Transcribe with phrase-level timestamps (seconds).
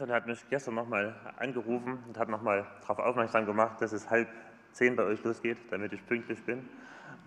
[0.00, 4.28] Anton hat mich gestern nochmal angerufen und hat nochmal darauf aufmerksam gemacht, dass es halb
[4.72, 6.66] zehn bei euch losgeht, damit ich pünktlich bin.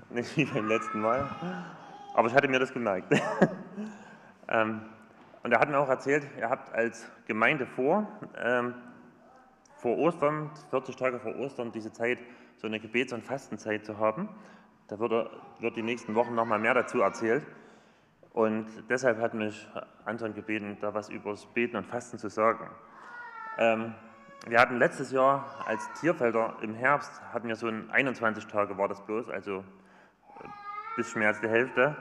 [0.10, 1.30] Nicht wie beim letzten Mal.
[2.16, 3.14] Aber ich hatte mir das gemerkt.
[4.48, 4.82] ähm,
[5.44, 8.08] und er hat mir auch erzählt, ihr habt als Gemeinde vor,
[8.44, 8.74] ähm,
[9.76, 12.18] vor Ostern, 40 Tage vor Ostern, diese Zeit,
[12.58, 14.30] so eine Gebets- und Fastenzeit zu haben.
[14.88, 17.46] Da wird, er, wird die nächsten Wochen nochmal mehr dazu erzählt.
[18.34, 19.68] Und deshalb hat mich
[20.06, 22.68] Anton gebeten, da was über das Beten und Fasten zu sagen.
[23.60, 23.94] Ähm,
[24.48, 28.88] wir hatten letztes Jahr als Tierfelder im Herbst, hatten wir so ein 21 Tage war
[28.88, 30.48] das bloß, also äh,
[30.98, 31.96] bisschen mehr als die Hälfte,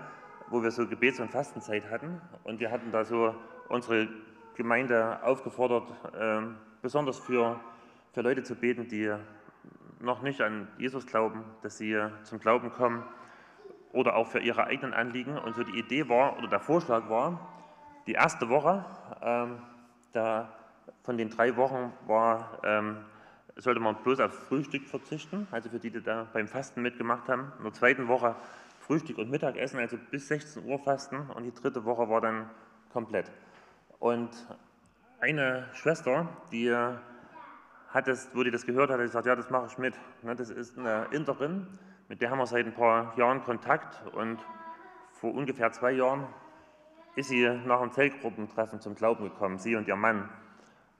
[0.48, 2.20] wo wir so Gebets- und Fastenzeit hatten.
[2.44, 3.34] Und wir hatten da so
[3.68, 4.08] unsere
[4.54, 5.84] Gemeinde aufgefordert,
[6.18, 6.40] äh,
[6.80, 7.60] besonders für,
[8.12, 9.14] für Leute zu beten, die
[10.00, 13.04] noch nicht an Jesus glauben, dass sie zum Glauben kommen
[13.92, 15.38] oder auch für ihre eigenen Anliegen.
[15.38, 17.40] Und so die Idee war, oder der Vorschlag war,
[18.06, 18.84] die erste Woche,
[19.22, 19.58] ähm,
[20.12, 20.48] da
[21.04, 22.96] von den drei Wochen war, ähm,
[23.56, 27.52] sollte man bloß auf Frühstück verzichten, also für die, die da beim Fasten mitgemacht haben.
[27.58, 28.34] In der zweiten Woche
[28.80, 31.30] Frühstück und Mittagessen, also bis 16 Uhr fasten.
[31.34, 32.50] Und die dritte Woche war dann
[32.92, 33.30] komplett.
[33.98, 34.30] Und
[35.20, 36.74] eine Schwester, die
[37.92, 39.94] hat das, wo die das gehört hat, hat gesagt, ja, das mache ich mit.
[40.22, 41.66] Ne, das ist eine Interin,
[42.12, 44.36] mit der haben wir seit ein paar Jahren Kontakt und
[45.12, 46.26] vor ungefähr zwei Jahren
[47.16, 50.28] ist sie nach einem Zellgruppentreffen zum Glauben gekommen, sie und ihr Mann.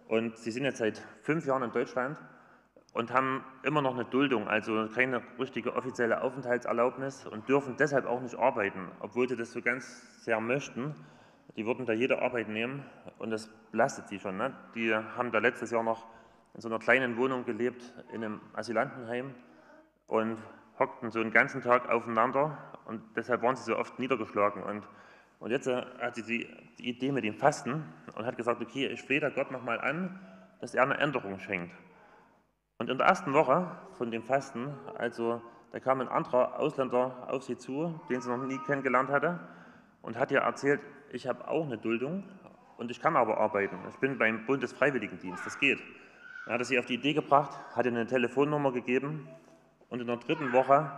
[0.08, 2.16] Und sie sind jetzt seit fünf Jahren in Deutschland
[2.94, 8.22] und haben immer noch eine Duldung, also keine richtige offizielle Aufenthaltserlaubnis und dürfen deshalb auch
[8.22, 10.94] nicht arbeiten, obwohl sie das so ganz sehr möchten.
[11.58, 12.86] Die würden da jede Arbeit nehmen
[13.18, 14.38] und das belastet sie schon.
[14.38, 14.54] Ne?
[14.74, 16.06] Die haben da letztes Jahr noch
[16.54, 19.34] in so einer kleinen Wohnung gelebt in einem Asylantenheim
[20.06, 20.38] und
[20.82, 24.62] hockten so einen ganzen Tag aufeinander und deshalb waren sie so oft niedergeschlagen.
[24.62, 24.82] Und,
[25.38, 26.48] und jetzt äh, hat sie die,
[26.78, 27.84] die Idee mit dem Fasten
[28.16, 30.18] und hat gesagt, okay, ich flehe da Gott nochmal an,
[30.60, 31.72] dass er eine Änderung schenkt.
[32.78, 35.40] Und in der ersten Woche von dem Fasten, also
[35.70, 39.38] da kam ein anderer Ausländer auf sie zu, den sie noch nie kennengelernt hatte,
[40.02, 40.80] und hat ihr erzählt,
[41.12, 42.24] ich habe auch eine Duldung
[42.76, 43.78] und ich kann aber arbeiten.
[43.88, 45.80] Ich bin beim Bundesfreiwilligendienst, das geht.
[46.46, 49.28] Er hat sie auf die Idee gebracht, hat ihr eine Telefonnummer gegeben
[49.92, 50.90] und in der dritten Woche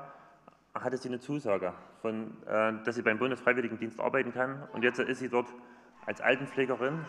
[0.72, 4.68] hatte sie eine Zusage, von, äh, dass sie beim Bundesfreiwilligendienst arbeiten kann.
[4.72, 5.48] Und jetzt ist sie dort
[6.06, 7.04] als Altenpflegerin.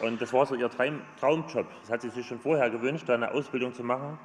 [0.00, 1.68] Und das war so ihr Traumjob.
[1.82, 4.18] Das hat sie sich schon vorher gewünscht, da eine Ausbildung zu machen.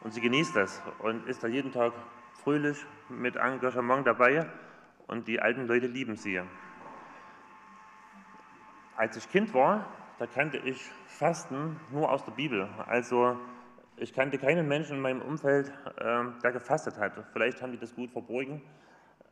[0.00, 1.92] Und sie genießt das und ist da jeden Tag
[2.42, 2.78] fröhlich
[3.10, 4.46] mit Engagement dabei.
[5.08, 6.40] Und die alten Leute lieben sie.
[8.96, 9.84] Als ich Kind war,
[10.18, 12.66] da kannte ich Fasten nur aus der Bibel.
[12.86, 13.38] Also
[14.00, 17.12] ich kannte keinen Menschen in meinem Umfeld, ähm, der gefastet hat.
[17.32, 18.62] Vielleicht haben die das gut verborgen.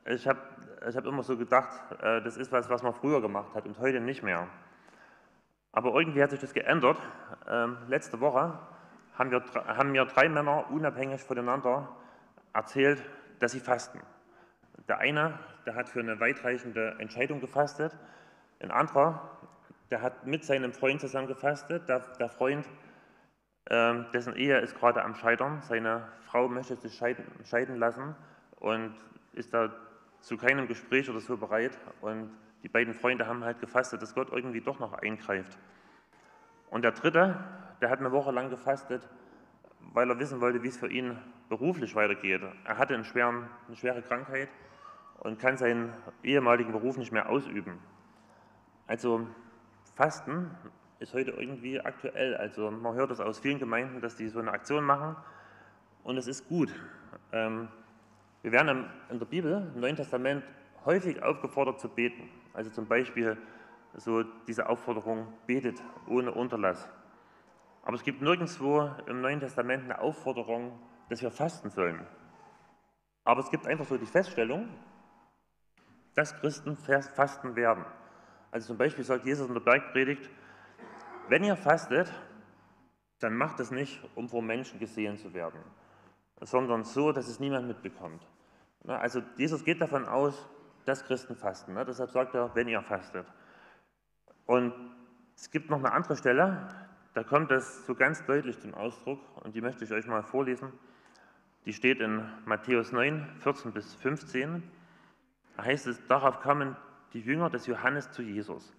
[0.04, 0.40] Ich habe
[0.86, 1.70] ich hab immer so gedacht,
[2.02, 4.46] äh, das ist was, was man früher gemacht hat und heute nicht mehr.
[5.72, 6.98] Aber irgendwie hat sich das geändert.
[7.48, 8.58] Ähm, letzte Woche
[9.14, 11.88] haben, wir, haben mir drei Männer unabhängig voneinander
[12.52, 13.02] erzählt,
[13.38, 14.00] dass sie fasten.
[14.86, 17.96] Der eine, der hat für eine weitreichende Entscheidung gefastet.
[18.60, 19.30] Ein anderer,
[19.90, 21.88] der hat mit seinem Freund zusammen gefastet.
[21.88, 22.66] Der, der Freund
[23.70, 25.60] dessen Ehe ist gerade am Scheitern.
[25.62, 28.14] Seine Frau möchte sich scheiden, scheiden lassen
[28.60, 28.94] und
[29.32, 29.70] ist da
[30.20, 31.78] zu keinem Gespräch oder so bereit.
[32.00, 32.30] Und
[32.62, 35.58] die beiden Freunde haben halt gefastet, dass Gott irgendwie doch noch eingreift.
[36.70, 37.38] Und der dritte,
[37.80, 39.08] der hat eine Woche lang gefastet,
[39.92, 41.16] weil er wissen wollte, wie es für ihn
[41.48, 42.42] beruflich weitergeht.
[42.64, 44.48] Er hatte schweren, eine schwere Krankheit
[45.20, 45.92] und kann seinen
[46.22, 47.78] ehemaligen Beruf nicht mehr ausüben.
[48.86, 49.26] Also
[49.94, 50.50] Fasten
[50.98, 52.36] ist heute irgendwie aktuell.
[52.36, 55.16] Also man hört es aus vielen Gemeinden, dass die so eine Aktion machen
[56.04, 56.72] und es ist gut.
[57.32, 57.68] Ähm,
[58.42, 60.44] wir werden in der Bibel, im Neuen Testament,
[60.84, 62.28] häufig aufgefordert zu beten.
[62.54, 63.36] Also zum Beispiel
[63.94, 66.88] so diese Aufforderung, betet ohne Unterlass.
[67.82, 70.78] Aber es gibt nirgendwo im Neuen Testament eine Aufforderung,
[71.08, 72.06] dass wir fasten sollen.
[73.24, 74.68] Aber es gibt einfach so die Feststellung,
[76.14, 77.84] dass Christen fasten werden.
[78.50, 80.28] Also zum Beispiel sagt Jesus in der Bergpredigt,
[81.28, 82.12] wenn ihr fastet,
[83.20, 85.60] dann macht es nicht, um vor Menschen gesehen zu werden,
[86.40, 88.26] sondern so, dass es niemand mitbekommt.
[88.86, 90.48] Also Jesus geht davon aus,
[90.84, 91.74] dass Christen fasten.
[91.74, 91.84] Ne?
[91.84, 93.26] Deshalb sagt er, wenn ihr fastet.
[94.46, 94.72] Und
[95.36, 96.68] es gibt noch eine andere Stelle,
[97.14, 100.72] da kommt es so ganz deutlich zum Ausdruck und die möchte ich euch mal vorlesen.
[101.64, 104.62] Die steht in Matthäus 9, 14 bis 15.
[105.56, 106.76] Da heißt es, darauf kamen
[107.12, 108.72] die Jünger des Johannes zu Jesus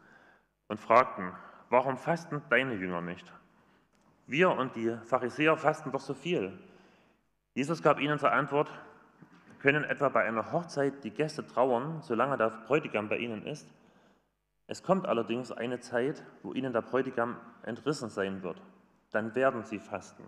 [0.67, 1.33] und fragten,
[1.69, 3.31] warum fasten deine Jünger nicht?
[4.27, 6.57] Wir und die Pharisäer fasten doch so viel.
[7.53, 8.71] Jesus gab ihnen zur Antwort,
[9.59, 13.67] können etwa bei einer Hochzeit die Gäste trauern, solange der Bräutigam bei ihnen ist?
[14.67, 18.61] Es kommt allerdings eine Zeit, wo ihnen der Bräutigam entrissen sein wird.
[19.11, 20.23] Dann werden sie fasten.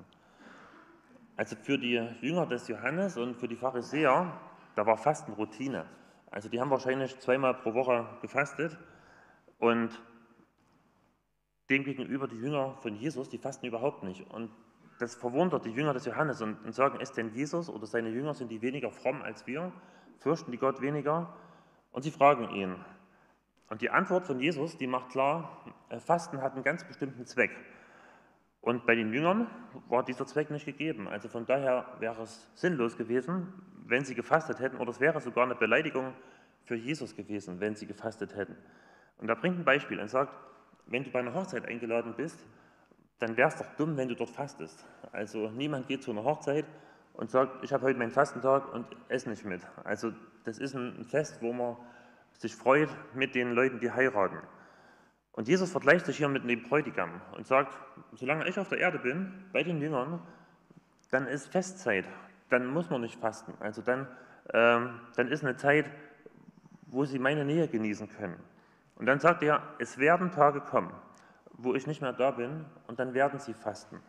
[1.38, 4.34] Also für die Jünger des Johannes und für die Pharisäer,
[4.76, 5.86] da war Fasten Routine.
[6.32, 8.78] Also die haben wahrscheinlich zweimal pro Woche gefastet
[9.60, 10.02] und
[11.72, 14.30] demgegenüber die Jünger von Jesus, die fasten überhaupt nicht.
[14.30, 14.52] Und
[15.00, 18.34] das verwundert die Jünger des Johannes und, und sagen, ist denn Jesus oder seine Jünger,
[18.34, 19.72] sind die weniger fromm als wir?
[20.20, 21.34] Fürchten die Gott weniger?
[21.92, 22.76] Und sie fragen ihn.
[23.70, 27.52] Und die Antwort von Jesus, die macht klar, äh, Fasten hat einen ganz bestimmten Zweck.
[28.60, 29.48] Und bei den Jüngern
[29.88, 31.08] war dieser Zweck nicht gegeben.
[31.08, 33.48] Also von daher wäre es sinnlos gewesen,
[33.88, 36.14] wenn sie gefastet hätten, oder es wäre sogar eine Beleidigung
[36.66, 38.56] für Jesus gewesen, wenn sie gefastet hätten.
[39.18, 40.34] Und er bringt ein Beispiel und sagt,
[40.92, 42.38] wenn du bei einer Hochzeit eingeladen bist,
[43.20, 44.86] dann wäre es doch dumm, wenn du dort fastest.
[45.12, 46.66] Also niemand geht zu einer Hochzeit
[47.14, 49.62] und sagt, ich habe heute meinen Fastentag und esse nicht mit.
[49.84, 50.12] Also
[50.44, 51.78] das ist ein Fest, wo man
[52.38, 54.40] sich freut mit den Leuten, die heiraten.
[55.34, 57.78] Und Jesus vergleicht sich hier mit dem Bräutigam und sagt,
[58.14, 60.22] solange ich auf der Erde bin, bei den Jüngern,
[61.10, 62.06] dann ist Festzeit,
[62.50, 63.54] dann muss man nicht fasten.
[63.60, 64.08] Also dann,
[64.54, 65.90] ähm, dann ist eine Zeit,
[66.88, 68.38] wo sie meine Nähe genießen können.
[68.96, 70.94] Und dann sagt er, es werden Tage kommen,
[71.54, 74.02] wo ich nicht mehr da bin und dann werden sie fasten.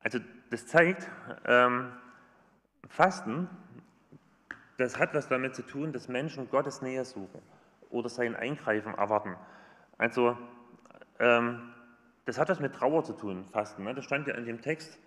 [0.00, 0.18] Also
[0.50, 1.08] das zeigt,
[1.46, 1.92] ähm,
[2.88, 3.48] Fasten,
[4.78, 7.40] das hat was damit zu tun, dass Menschen Gottes Nähe suchen
[7.90, 9.36] oder sein Eingreifen erwarten.
[9.98, 10.36] Also
[11.18, 11.72] ähm,
[12.24, 13.84] das hat was mit Trauer zu tun, Fasten.
[13.84, 13.94] Ne?
[13.94, 14.98] Das stand ja in dem Text,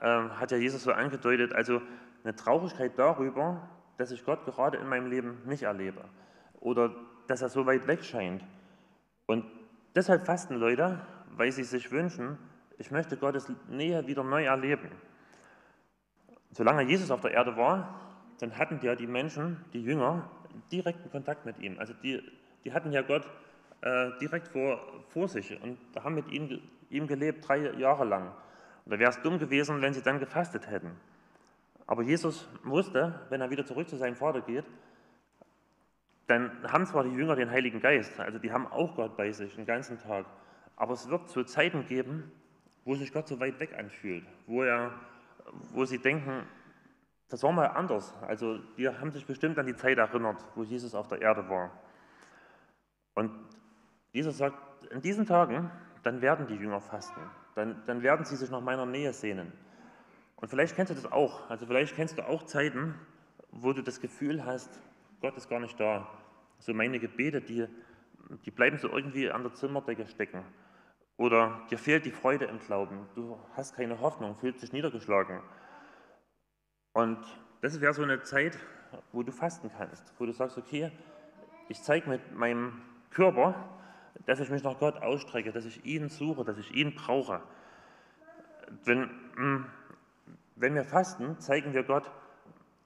[0.00, 1.82] ähm, hat ja Jesus so angedeutet, also
[2.24, 3.68] eine Traurigkeit darüber,
[3.98, 6.04] dass ich Gott gerade in meinem Leben nicht erlebe
[6.60, 6.90] oder
[7.32, 8.44] dass er so weit weg scheint.
[9.26, 9.44] Und
[9.94, 11.00] Deshalb fasten Leute,
[11.36, 12.38] weil sie sich wünschen,
[12.78, 14.90] ich möchte Gottes Nähe wieder neu erleben.
[16.50, 18.00] Solange Jesus auf der Erde war,
[18.40, 20.30] dann hatten ja die Menschen, die Jünger,
[20.70, 21.78] direkten Kontakt mit ihm.
[21.78, 22.22] Also die,
[22.64, 23.28] die hatten ja Gott
[23.82, 28.32] äh, direkt vor, vor sich und haben mit ihm, ihm gelebt drei Jahre lang.
[28.84, 30.92] Und da wäre es dumm gewesen, wenn sie dann gefastet hätten.
[31.86, 34.64] Aber Jesus wusste, wenn er wieder zurück zu seinem Vater geht,
[36.26, 39.54] dann haben zwar die Jünger den Heiligen Geist, also die haben auch Gott bei sich
[39.56, 40.26] den ganzen Tag,
[40.76, 42.30] aber es wird so Zeiten geben,
[42.84, 44.92] wo sich Gott so weit weg anfühlt, wo, er,
[45.72, 46.44] wo sie denken,
[47.28, 48.14] das war mal anders.
[48.22, 51.70] Also die haben sich bestimmt an die Zeit erinnert, wo Jesus auf der Erde war.
[53.14, 53.30] Und
[54.12, 54.56] Jesus sagt,
[54.90, 55.70] in diesen Tagen,
[56.02, 57.20] dann werden die Jünger fasten,
[57.54, 59.52] dann, dann werden sie sich nach meiner Nähe sehnen.
[60.36, 62.94] Und vielleicht kennst du das auch, also vielleicht kennst du auch Zeiten,
[63.50, 64.80] wo du das Gefühl hast,
[65.22, 66.06] Gott ist gar nicht da.
[66.58, 67.66] So meine Gebete, die,
[68.44, 70.44] die bleiben so irgendwie an der Zimmerdecke stecken.
[71.16, 73.06] Oder dir fehlt die Freude im Glauben.
[73.14, 75.40] Du hast keine Hoffnung, fühlst dich niedergeschlagen.
[76.92, 77.18] Und
[77.60, 78.58] das wäre so eine Zeit,
[79.12, 80.90] wo du fasten kannst, wo du sagst, okay,
[81.68, 83.54] ich zeige mit meinem Körper,
[84.26, 87.40] dass ich mich nach Gott ausstrecke, dass ich ihn suche, dass ich ihn brauche.
[88.86, 89.66] Denn hm,
[90.56, 92.10] wenn wir fasten, zeigen wir Gott,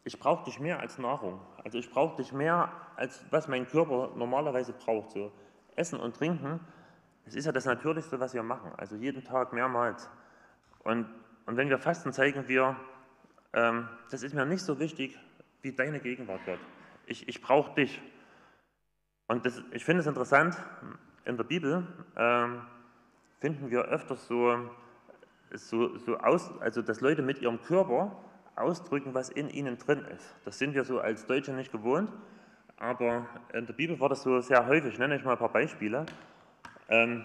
[0.06, 1.41] ich brauche dich mehr als Nahrung.
[1.64, 5.11] Also ich brauche dich mehr, als was mein Körper normalerweise braucht.
[5.11, 5.32] So
[5.75, 6.61] Essen und Trinken,
[7.25, 8.70] das ist ja das Natürlichste, was wir machen.
[8.76, 10.08] Also jeden Tag mehrmals.
[10.85, 11.08] Und,
[11.47, 12.76] und wenn wir fasten, zeigen wir,
[13.52, 15.19] ähm, das ist mir nicht so wichtig
[15.62, 16.61] wie deine Gegenwart, Gott.
[17.07, 18.00] Ich, ich brauche dich.
[19.26, 20.57] Und das, ich finde es interessant,
[21.25, 21.85] in der Bibel
[22.16, 22.62] ähm,
[23.40, 24.71] finden wir öfters so,
[25.52, 28.16] so, so aus, also dass Leute mit ihrem Körper
[28.56, 30.34] ausdrücken, was in ihnen drin ist.
[30.44, 32.10] Das sind wir so als Deutsche nicht gewohnt,
[32.78, 34.94] aber in der Bibel war das so sehr häufig.
[34.94, 36.06] Ich nenne euch mal ein paar Beispiele.
[36.88, 37.25] Ähm,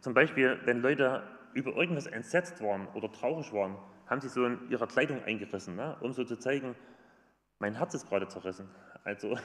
[0.00, 1.22] zum Beispiel, wenn Leute
[1.52, 5.96] über irgendwas entsetzt waren oder traurig waren, haben sie so in ihrer Kleidung eingerissen, ne?
[6.00, 6.74] um so zu zeigen,
[7.58, 8.68] mein Herz ist gerade zerrissen.
[9.04, 9.36] Also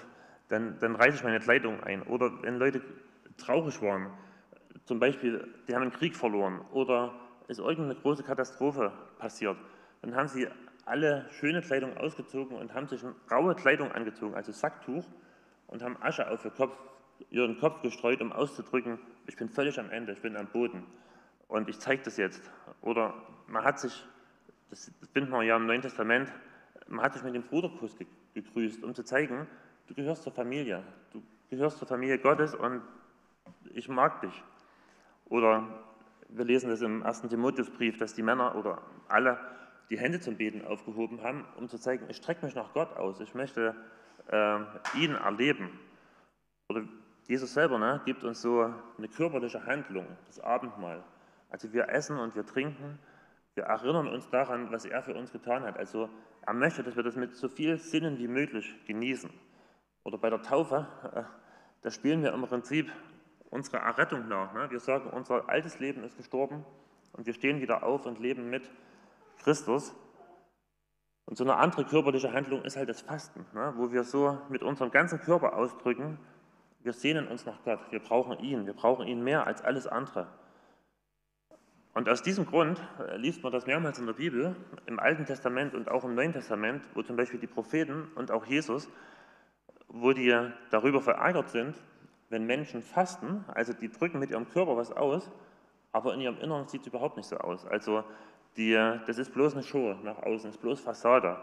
[0.47, 2.01] dann, dann reiße ich meine Kleidung ein.
[2.03, 2.81] Oder wenn Leute
[3.37, 4.11] traurig waren,
[4.85, 7.13] zum Beispiel, die haben einen Krieg verloren oder
[7.47, 9.57] ist irgendeine große Katastrophe passiert,
[10.01, 10.47] dann haben sie
[10.85, 15.05] alle schöne Kleidung ausgezogen und haben sich raue Kleidung angezogen, also Sacktuch,
[15.67, 16.77] und haben Asche auf ihren Kopf,
[17.31, 20.83] ihren Kopf gestreut, um auszudrücken, ich bin völlig am Ende, ich bin am Boden
[21.47, 22.51] und ich zeige das jetzt.
[22.81, 23.13] Oder
[23.47, 24.05] man hat sich,
[24.69, 26.31] das findet man ja im Neuen Testament,
[26.87, 27.97] man hat sich mit dem Bruderkuss
[28.33, 29.47] gegrüßt, um zu zeigen,
[29.87, 32.81] du gehörst zur Familie, du gehörst zur Familie Gottes und
[33.73, 34.43] ich mag dich.
[35.25, 35.67] Oder
[36.29, 39.39] wir lesen das im ersten Timotheusbrief, dass die Männer oder alle
[39.89, 43.19] die Hände zum Beten aufgehoben haben, um zu zeigen, ich strecke mich nach Gott aus,
[43.19, 43.75] ich möchte
[44.31, 44.59] äh,
[44.97, 45.69] ihn erleben.
[46.69, 46.83] Oder
[47.27, 51.03] Jesus selber ne, gibt uns so eine körperliche Handlung, das Abendmahl.
[51.49, 52.99] Also wir essen und wir trinken,
[53.53, 55.77] wir erinnern uns daran, was er für uns getan hat.
[55.77, 56.09] Also
[56.41, 59.29] er möchte, dass wir das mit so viel Sinnen wie möglich genießen.
[60.03, 61.23] Oder bei der Taufe, äh,
[61.81, 62.91] da spielen wir im Prinzip
[63.49, 64.53] unserer Errettung nach.
[64.53, 64.69] Ne?
[64.69, 66.65] Wir sagen, unser altes Leben ist gestorben
[67.13, 68.69] und wir stehen wieder auf und leben mit
[69.43, 69.95] Christus.
[71.25, 73.73] Und so eine andere körperliche Handlung ist halt das Fasten, ne?
[73.77, 76.19] wo wir so mit unserem ganzen Körper ausdrücken,
[76.81, 80.27] wir sehnen uns nach Gott, wir brauchen ihn, wir brauchen ihn mehr als alles andere.
[81.95, 85.73] Und aus diesem Grund äh, liest man das mehrmals in der Bibel, im Alten Testament
[85.73, 88.89] und auch im Neuen Testament, wo zum Beispiel die Propheten und auch Jesus,
[89.87, 90.35] wo die
[90.69, 91.75] darüber verärgert sind,
[92.29, 95.31] wenn Menschen fasten, also die drücken mit ihrem Körper was aus,
[95.93, 97.65] aber in ihrem Inneren sieht es überhaupt nicht so aus.
[97.65, 98.03] Also
[98.57, 101.37] die, das ist bloß eine Show nach außen, ist bloß Fassade.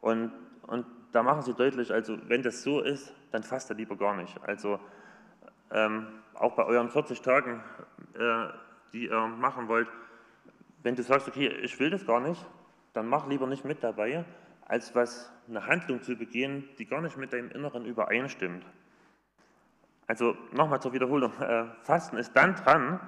[0.00, 0.32] Und,
[0.66, 4.36] und da machen sie deutlich, also wenn das so ist, dann fasst lieber gar nicht.
[4.42, 4.78] Also
[5.70, 7.62] ähm, auch bei euren 40 Tagen,
[8.14, 8.48] äh,
[8.92, 9.88] die ihr machen wollt,
[10.82, 12.44] wenn du sagst, okay, ich will das gar nicht,
[12.92, 14.24] dann mach lieber nicht mit dabei,
[14.66, 18.64] als was eine Handlung zu begehen, die gar nicht mit deinem Inneren übereinstimmt.
[20.06, 23.00] Also nochmal zur Wiederholung, äh, Fasten ist dann dran,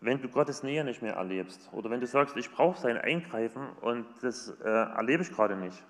[0.00, 3.68] wenn du Gottes Nähe nicht mehr erlebst oder wenn du sagst, ich brauche sein Eingreifen
[3.80, 5.82] und das äh, erlebe ich gerade nicht.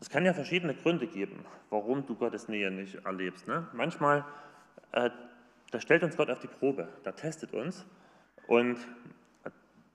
[0.00, 3.46] Es kann ja verschiedene Gründe geben, warum du Gottes Nähe nicht erlebst.
[3.48, 3.66] Ne?
[3.72, 4.24] Manchmal,
[4.92, 5.10] äh,
[5.70, 7.84] da stellt uns Gott auf die Probe, da testet uns
[8.46, 8.78] und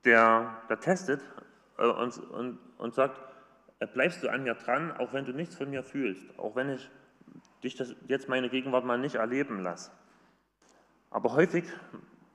[0.04, 1.22] der, der testet
[1.78, 3.20] äh, uns und, und sagt,
[3.78, 6.70] äh, bleibst du an mir dran, auch wenn du nichts von mir fühlst, auch wenn
[6.70, 6.90] ich
[7.62, 9.90] dich das jetzt meine Gegenwart mal nicht erleben lasse.
[11.10, 11.64] Aber häufig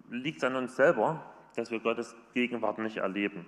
[0.10, 1.24] liegt an uns selber,
[1.56, 3.46] dass wir Gottes Gegenwart nicht erleben.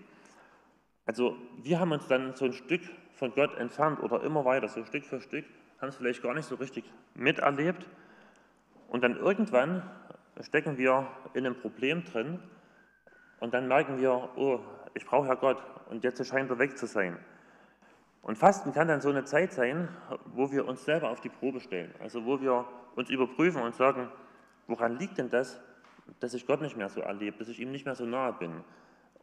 [1.05, 2.81] Also wir haben uns dann so ein Stück
[3.13, 5.45] von Gott entfernt oder immer weiter, so Stück für Stück,
[5.79, 6.83] haben es vielleicht gar nicht so richtig
[7.15, 7.87] miterlebt.
[8.89, 9.83] Und dann irgendwann
[10.41, 12.39] stecken wir in einem Problem drin
[13.39, 14.59] und dann merken wir, oh,
[14.93, 17.17] ich brauche ja Gott und jetzt scheint er weg zu sein.
[18.21, 19.87] Und Fasten kann dann so eine Zeit sein,
[20.25, 21.93] wo wir uns selber auf die Probe stellen.
[22.01, 24.09] Also wo wir uns überprüfen und sagen,
[24.67, 25.61] woran liegt denn das,
[26.19, 28.63] dass ich Gott nicht mehr so erlebe, dass ich ihm nicht mehr so nahe bin.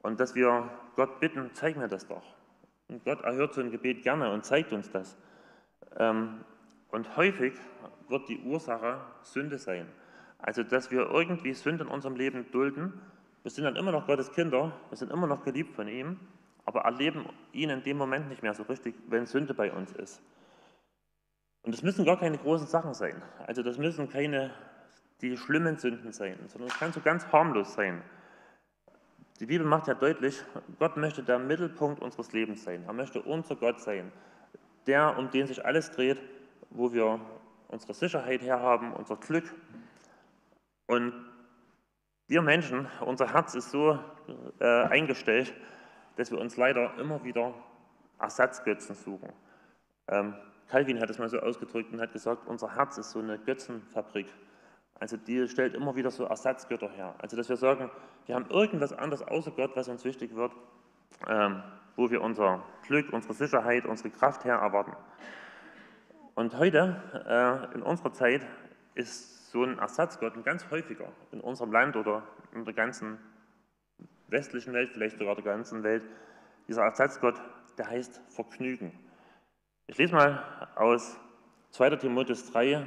[0.02, 2.22] Und dass wir Gott bitten, zeig mir das doch.
[2.88, 5.16] Und Gott erhört so ein Gebet gerne und zeigt uns das.
[5.96, 6.44] Ähm,
[6.90, 7.54] und häufig
[8.08, 9.86] wird die Ursache Sünde sein.
[10.38, 13.00] Also, dass wir irgendwie Sünde in unserem Leben dulden.
[13.42, 16.18] Wir sind dann immer noch Gottes Kinder, wir sind immer noch geliebt von ihm,
[16.64, 20.22] aber erleben ihn in dem Moment nicht mehr so richtig, wenn Sünde bei uns ist.
[21.62, 23.22] Und das müssen gar keine großen Sachen sein.
[23.46, 24.50] Also das müssen keine
[25.30, 28.02] die schlimmen Sünden sein, sondern es kann so ganz harmlos sein.
[29.40, 30.44] Die Bibel macht ja deutlich,
[30.78, 32.84] Gott möchte der Mittelpunkt unseres Lebens sein.
[32.86, 34.12] Er möchte unser Gott sein,
[34.86, 36.20] der, um den sich alles dreht,
[36.70, 37.20] wo wir
[37.68, 39.52] unsere Sicherheit herhaben, unser Glück.
[40.86, 41.12] Und
[42.28, 43.98] wir Menschen, unser Herz ist so
[44.60, 45.52] äh, eingestellt,
[46.16, 47.54] dass wir uns leider immer wieder
[48.20, 49.32] Ersatzgötzen suchen.
[50.08, 50.34] Ähm,
[50.68, 54.26] Calvin hat es mal so ausgedrückt und hat gesagt, unser Herz ist so eine Götzenfabrik.
[55.04, 57.14] Also die stellt immer wieder so Ersatzgötter her.
[57.18, 57.90] Also dass wir sagen,
[58.24, 60.50] wir haben irgendwas anderes außer Gott, was uns wichtig wird,
[61.28, 61.62] ähm,
[61.94, 64.96] wo wir unser Glück, unsere Sicherheit, unsere Kraft her erwarten.
[66.34, 68.46] Und heute, äh, in unserer Zeit,
[68.94, 72.22] ist so ein Ersatzgott ein ganz häufiger in unserem Land oder
[72.54, 73.18] in der ganzen
[74.28, 76.08] westlichen Welt, vielleicht sogar der ganzen Welt,
[76.66, 77.38] dieser Ersatzgott,
[77.76, 78.98] der heißt Vergnügen.
[79.86, 81.18] Ich lese mal aus
[81.72, 81.96] 2.
[81.96, 82.86] Timotheus 3,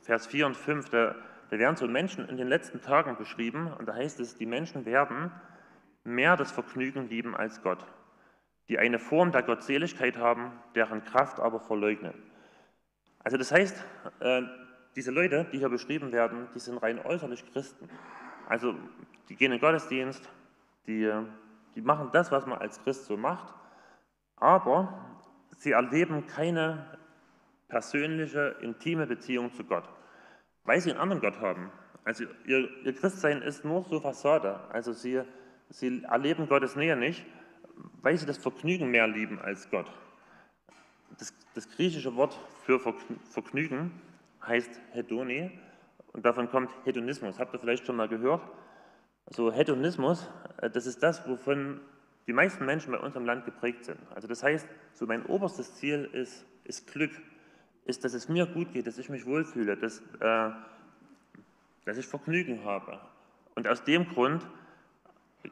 [0.00, 1.14] Vers 4 und 5, da,
[1.52, 4.86] da werden so Menschen in den letzten Tagen beschrieben und da heißt es, die Menschen
[4.86, 5.30] werden
[6.02, 7.84] mehr das Vergnügen lieben als Gott,
[8.70, 12.14] die eine Form der Gottseligkeit haben, deren Kraft aber verleugnen.
[13.18, 13.84] Also das heißt,
[14.20, 14.42] äh,
[14.96, 17.86] diese Leute, die hier beschrieben werden, die sind rein äußerlich Christen.
[18.48, 18.74] Also
[19.28, 20.26] die gehen in den Gottesdienst,
[20.86, 21.12] die,
[21.74, 23.52] die machen das, was man als Christ so macht,
[24.36, 25.04] aber
[25.58, 26.98] sie erleben keine
[27.68, 29.86] persönliche, intime Beziehung zu Gott,
[30.64, 31.70] weil sie einen anderen Gott haben.
[32.04, 34.60] Also ihr, ihr Christsein ist nur so Fassade.
[34.70, 35.22] Also sie,
[35.70, 37.24] sie erleben Gottes Nähe nicht,
[38.02, 39.90] weil sie das Vergnügen mehr lieben als Gott.
[41.18, 42.80] Das, das griechische Wort für
[43.30, 44.00] Vergnügen
[44.46, 45.52] heißt Hedone
[46.12, 47.38] und davon kommt Hedonismus.
[47.38, 48.42] Habt ihr vielleicht schon mal gehört?
[49.26, 50.28] Also Hedonismus,
[50.60, 51.80] äh, das ist das, wovon
[52.26, 53.98] die meisten Menschen bei uns im Land geprägt sind.
[54.14, 57.10] Also das heißt, so mein oberstes Ziel ist, ist Glück,
[57.84, 60.50] ist, dass es mir gut geht, dass ich mich wohlfühle, dass, äh,
[61.84, 63.00] dass ich Vergnügen habe.
[63.54, 64.46] Und aus dem Grund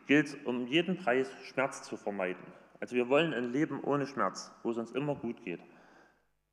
[0.06, 2.44] gilt es, um jeden Preis Schmerz zu vermeiden.
[2.78, 5.60] Also wir wollen ein Leben ohne Schmerz, wo es uns immer gut geht.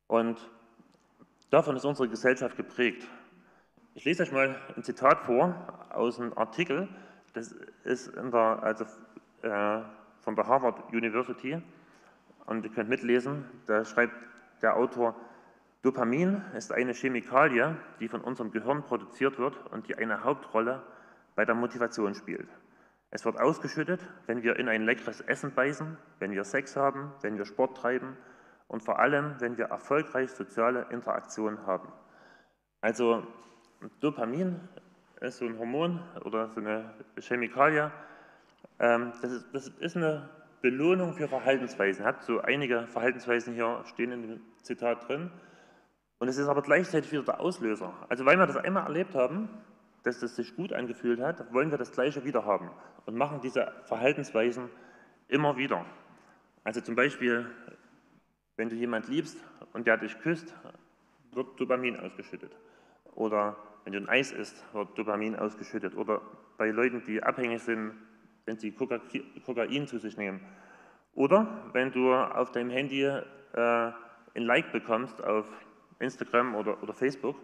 [0.08, 0.50] Und
[1.50, 3.06] davon ist unsere Gesellschaft geprägt.
[3.94, 6.88] Ich lese euch mal ein Zitat vor aus einem Artikel,
[7.32, 7.52] das
[7.84, 8.84] ist der, also,
[9.42, 9.80] äh,
[10.20, 11.60] von der Harvard University
[12.46, 14.14] und ihr könnt mitlesen, da schreibt
[14.62, 15.14] der Autor,
[15.82, 20.82] Dopamin ist eine Chemikalie, die von unserem Gehirn produziert wird und die eine Hauptrolle
[21.36, 22.48] bei der Motivation spielt.
[23.10, 27.38] Es wird ausgeschüttet, wenn wir in ein leckeres Essen beißen, wenn wir Sex haben, wenn
[27.38, 28.16] wir Sport treiben
[28.66, 31.90] und vor allem, wenn wir erfolgreich soziale Interaktionen haben.
[32.80, 33.26] Also
[34.00, 34.60] Dopamin
[35.20, 37.90] ist so ein Hormon oder so eine Chemikalie.
[38.78, 40.28] Ähm, das ist, das ist eine
[40.60, 42.04] Belohnung für Verhaltensweisen.
[42.04, 45.30] Hat so einige Verhaltensweisen hier stehen in dem Zitat drin.
[46.18, 47.92] Und es ist aber gleichzeitig wieder der Auslöser.
[48.08, 49.48] Also weil wir das einmal erlebt haben,
[50.02, 52.70] dass das sich gut angefühlt hat, wollen wir das Gleiche wieder haben
[53.06, 54.68] und machen diese Verhaltensweisen
[55.28, 55.84] immer wieder.
[56.64, 57.46] Also zum Beispiel,
[58.56, 59.38] wenn du jemand liebst
[59.72, 60.54] und der dich küsst,
[61.32, 62.52] wird Dopamin ausgeschüttet.
[63.14, 65.96] Oder wenn du ein Eis isst, wird Dopamin ausgeschüttet.
[65.96, 66.20] Oder
[66.56, 67.92] bei Leuten, die abhängig sind,
[68.44, 70.40] wenn sie Kokain zu sich nehmen.
[71.14, 73.22] Oder wenn du auf deinem Handy äh,
[73.54, 73.92] ein
[74.34, 75.46] Like bekommst auf
[75.98, 77.36] Instagram oder, oder Facebook.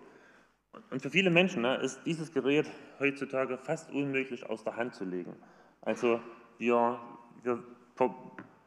[0.90, 5.04] Und für viele Menschen ne, ist dieses Gerät heutzutage fast unmöglich aus der Hand zu
[5.04, 5.36] legen.
[5.82, 6.20] Also
[6.58, 6.98] wir,
[7.42, 7.62] wir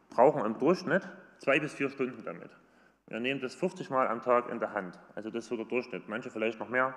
[0.09, 1.07] brauchen im Durchschnitt
[1.39, 2.51] zwei bis vier Stunden damit.
[3.07, 4.99] Wir nehmen das 50 Mal am Tag in der Hand.
[5.15, 6.07] Also das ist so der Durchschnitt.
[6.07, 6.93] Manche vielleicht noch mehr,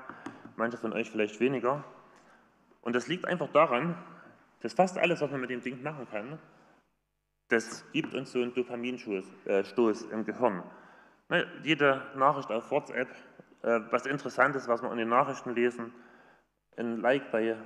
[0.57, 1.85] manche von euch vielleicht weniger.
[2.83, 3.97] Und das liegt einfach daran,
[4.61, 6.39] dass fast alles, was man mit dem Ding machen kann,
[7.49, 9.65] das gibt uns so einen Dopaminstoß äh,
[10.13, 10.63] im Gehirn.
[11.31, 13.09] Ne, jede Nachricht auf WhatsApp,
[13.63, 15.93] äh, was interessant ist, was wir in den Nachrichten lesen,
[16.77, 17.57] ein Like bei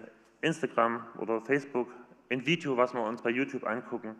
[0.42, 1.88] Instagram oder Facebook,
[2.30, 4.16] ein Video, was wir uns bei YouTube angucken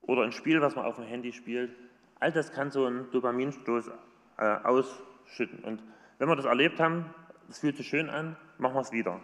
[0.00, 1.76] oder ein Spiel, was man auf dem Handy spielt,
[2.20, 3.90] all das kann so einen Dopaminstoß
[4.38, 5.62] äh, ausschütten.
[5.62, 5.82] Und
[6.16, 7.04] wenn wir das erlebt haben,
[7.48, 9.20] das fühlt sich schön an, machen wir es wieder.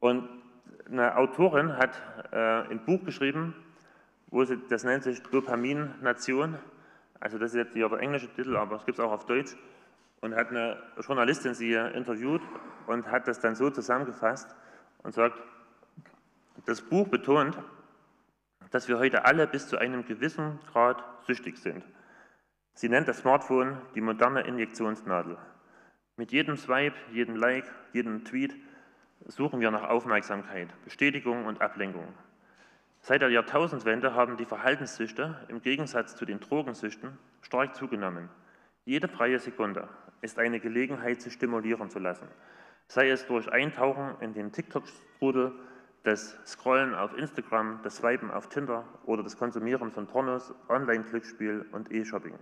[0.00, 0.28] Und
[0.90, 1.98] eine Autorin hat
[2.30, 3.54] äh, ein Buch geschrieben,
[4.26, 6.58] wo sie, das nennt sich Dopamin-Nation.
[7.20, 9.56] Also das ist jetzt hier der englische Titel, aber es gibt es auch auf Deutsch.
[10.20, 12.40] Und hat eine Journalistin sie interviewt
[12.86, 14.54] und hat das dann so zusammengefasst
[15.02, 15.40] und sagt,
[16.64, 17.58] das Buch betont,
[18.70, 21.84] dass wir heute alle bis zu einem gewissen Grad süchtig sind.
[22.74, 25.38] Sie nennt das Smartphone die moderne Injektionsnadel.
[26.16, 28.54] Mit jedem Swipe, jedem Like, jedem Tweet
[29.26, 32.08] suchen wir nach Aufmerksamkeit, Bestätigung und Ablenkung.
[33.06, 38.28] Seit der Jahrtausendwende haben die Verhaltenssüchte im Gegensatz zu den Drogensüchten stark zugenommen.
[38.84, 39.88] Jede freie Sekunde
[40.22, 42.26] ist eine Gelegenheit, sich stimulieren zu lassen,
[42.88, 45.52] sei es durch Eintauchen in den TikTok-Strudel,
[46.02, 51.92] das Scrollen auf Instagram, das Swipen auf Tinder oder das Konsumieren von Pornos, Online-Glücksspiel und
[51.92, 52.34] E-Shopping.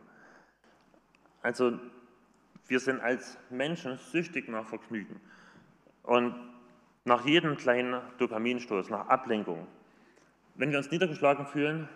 [1.42, 1.79] Also
[2.68, 5.20] wir sind als Menschen süchtig nach Vergnügen.
[6.05, 6.35] Und
[7.05, 9.66] nach jedem kleinen Dopaminstoß, nach Ablenkung.
[10.56, 11.88] Wenn wir uns niedergeschlagen fühlen,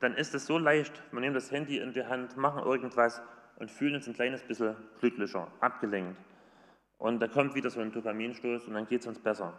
[0.00, 3.20] dann ist es so leicht, wir nehmen das Handy in die Hand, machen irgendwas
[3.56, 6.16] und fühlen uns ein kleines bisschen glücklicher, abgelenkt.
[6.96, 9.52] Und da kommt wieder so ein Dopaminstoß und dann geht es uns besser.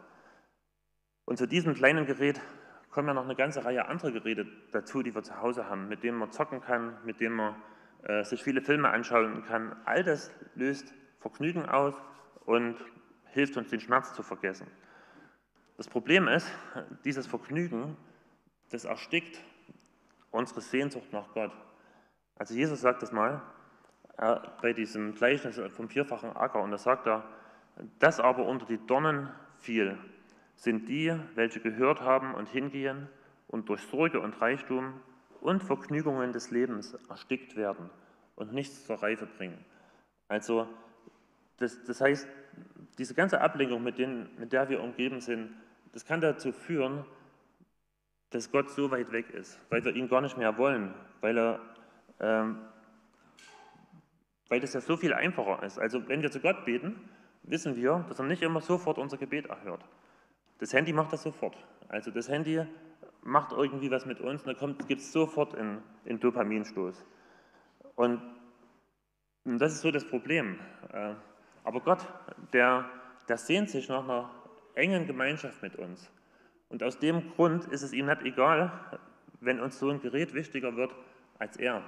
[1.26, 2.42] Und zu diesem kleinen Gerät
[2.90, 6.02] kommen ja noch eine ganze Reihe anderer Geräte dazu, die wir zu Hause haben, mit
[6.02, 7.56] denen man zocken kann, mit denen man
[8.04, 9.76] äh, sich viele Filme anschauen kann.
[9.86, 11.94] All das löst Vergnügen aus
[12.46, 12.76] und
[13.26, 14.66] hilft uns, den Schmerz zu vergessen.
[15.76, 16.52] Das Problem ist,
[17.06, 17.96] dieses Vergnügen,
[18.72, 19.42] das erstickt
[20.32, 21.52] unsere Sehnsucht nach Gott.
[22.36, 23.42] Also Jesus sagt das mal
[24.18, 27.24] äh, bei diesem Gleichnis vom vierfachen Acker und da sagt er,
[28.00, 29.98] das aber unter die Dornen fiel,
[30.56, 33.08] sind die, welche gehört haben und hingehen
[33.48, 35.00] und durch Sorge und Reichtum
[35.42, 37.90] und Vergnügungen des Lebens erstickt werden
[38.36, 39.64] und nichts zur Reife bringen.
[40.28, 40.68] Also
[41.58, 42.28] das, das heißt,
[42.98, 45.52] diese ganze Ablenkung, mit, denen, mit der wir umgeben sind,
[45.94, 47.06] das kann dazu führen,
[48.30, 51.60] dass Gott so weit weg ist, weil wir ihn gar nicht mehr wollen, weil er,
[52.20, 52.58] ähm,
[54.50, 55.80] weil das ja so viel einfacher ist.
[55.80, 57.10] Also wenn wir zu Gott beten,
[57.44, 59.84] wissen wir, dass er nicht immer sofort unser Gebet erhört.
[60.60, 61.56] Das Handy macht das sofort.
[61.88, 62.66] Also das Handy
[63.24, 67.06] macht irgendwie was mit uns und dann gibt es sofort einen, einen Dopaminstoß.
[67.96, 68.22] Und
[69.44, 70.60] das ist so das Problem.
[70.92, 71.14] Äh,
[71.64, 72.06] aber Gott,
[72.54, 72.86] der,
[73.28, 74.30] der sehnt sich nach einer
[74.76, 76.10] engen Gemeinschaft mit uns.
[76.70, 78.72] Und aus dem Grund ist es ihm nicht egal,
[79.40, 80.94] wenn uns so ein Gerät wichtiger wird
[81.40, 81.84] als er.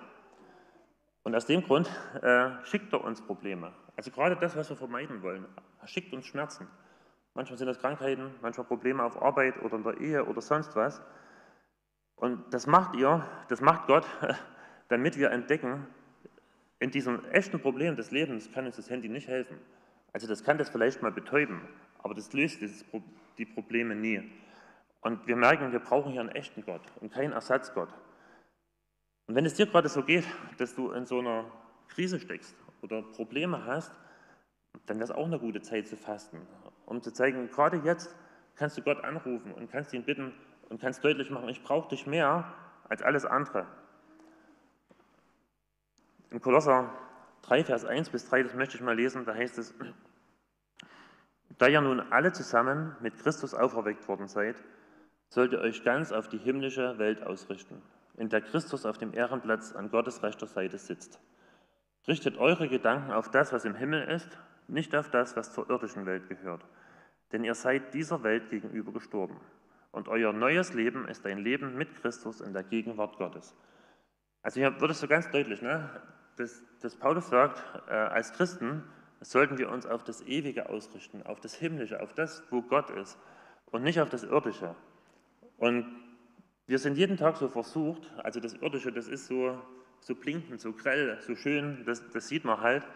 [1.24, 1.90] Und aus dem Grund
[2.22, 3.74] äh, schickt er uns Probleme.
[3.96, 5.46] Also gerade das, was wir vermeiden wollen.
[5.82, 6.68] Er schickt uns Schmerzen.
[7.34, 11.02] Manchmal sind das Krankheiten, manchmal Probleme auf Arbeit oder in der Ehe oder sonst was.
[12.16, 14.06] Und das macht ihr, das macht Gott,
[14.88, 15.88] damit wir entdecken,
[16.80, 19.58] in diesem echten Problem des Lebens kann uns das Handy nicht helfen.
[20.14, 21.62] Also das kann das vielleicht mal betäuben,
[22.00, 22.62] aber das löst
[23.38, 24.32] die Probleme nie.
[25.02, 27.90] Und wir merken, wir brauchen hier einen echten Gott und keinen Ersatzgott.
[29.28, 30.26] Und wenn es dir gerade so geht,
[30.58, 31.46] dass du in so einer
[31.88, 33.94] Krise steckst oder Probleme hast,
[34.86, 36.42] dann wäre es auch eine gute Zeit zu fasten,
[36.86, 38.16] um zu zeigen, gerade jetzt
[38.56, 40.34] kannst du Gott anrufen und kannst ihn bitten
[40.70, 42.54] und kannst deutlich machen, ich brauche dich mehr
[42.88, 43.66] als alles andere.
[46.32, 46.94] In Kolosser
[47.44, 49.74] 3, Vers 1 bis 3, das möchte ich mal lesen, da heißt es,
[51.58, 54.56] da ihr nun alle zusammen mit Christus auferweckt worden seid,
[55.30, 57.82] sollt ihr euch ganz auf die himmlische Welt ausrichten,
[58.18, 61.20] in der Christus auf dem Ehrenplatz an Gottes rechter Seite sitzt.
[62.08, 64.38] Richtet eure Gedanken auf das, was im Himmel ist,
[64.68, 66.66] nicht auf das, was zur irdischen Welt gehört.
[67.32, 69.40] Denn ihr seid dieser Welt gegenüber gestorben.
[69.92, 73.56] Und euer neues Leben ist ein Leben mit Christus in der Gegenwart Gottes.
[74.42, 75.90] Also hier wird es so ganz deutlich, ne?
[76.38, 78.84] dass, dass Paulus sagt, äh, als Christen
[79.22, 83.20] sollten wir uns auf das Ewige ausrichten, auf das Himmlische, auf das, wo Gott ist
[83.66, 84.76] und nicht auf das Irdische.
[85.60, 85.86] Und
[86.68, 89.60] wir sind jeden Tag so versucht, also das Irdische, das ist so,
[90.00, 92.88] so blinkend, so grell, so schön, das, das sieht man halt.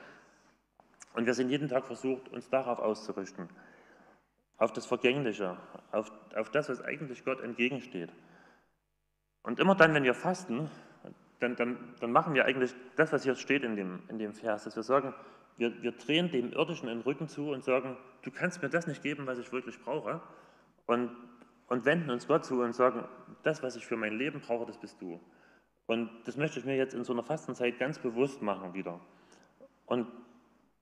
[1.14, 3.50] Und wir sind jeden Tag versucht, uns darauf auszurichten,
[4.58, 5.58] auf das Vergängliche,
[5.92, 8.10] auf, auf das, was eigentlich Gott entgegensteht.
[9.44, 10.70] Und immer dann, wenn wir fasten,
[11.40, 14.64] dann, dann, dann machen wir eigentlich das, was hier steht in dem, in dem Vers,
[14.64, 15.14] dass wir sagen,
[15.58, 19.04] wir, wir drehen dem Irdischen den Rücken zu und sagen, du kannst mir das nicht
[19.04, 20.22] geben, was ich wirklich brauche.
[20.86, 21.12] Und,
[21.68, 23.06] und wenden uns Gott zu und sagen,
[23.44, 25.20] das, was ich für mein Leben brauche, das bist du.
[25.86, 29.00] Und das möchte ich mir jetzt in so einer Fastenzeit ganz bewusst machen wieder.
[29.86, 30.08] Und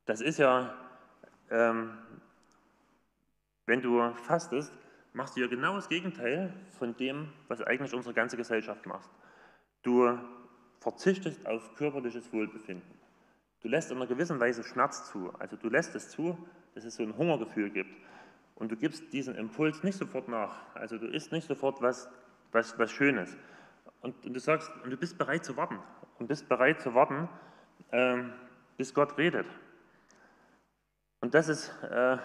[0.05, 0.73] das ist ja,
[1.49, 1.97] ähm,
[3.65, 4.71] wenn du fastest,
[5.13, 9.09] machst du ja genau das Gegenteil von dem, was eigentlich unsere ganze Gesellschaft macht.
[9.81, 10.17] Du
[10.79, 12.99] verzichtest auf körperliches Wohlbefinden.
[13.61, 15.31] Du lässt in einer gewissen Weise Schmerz zu.
[15.37, 16.37] Also du lässt es zu,
[16.73, 17.95] dass es so ein Hungergefühl gibt.
[18.61, 20.59] Und du gibst diesen Impuls nicht sofort nach.
[20.75, 22.07] Also du isst nicht sofort was,
[22.51, 23.35] was, was Schönes.
[24.01, 25.79] Und, und du sagst, und du bist bereit zu warten.
[26.19, 27.27] Und bist bereit zu warten,
[27.91, 28.33] ähm,
[28.77, 29.47] bis Gott redet.
[31.21, 32.17] Und das ist, äh,